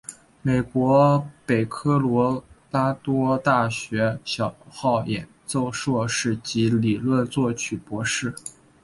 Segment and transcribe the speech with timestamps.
[0.41, 8.33] 美国北科罗拉多大学小号演奏硕士及理论作曲博士。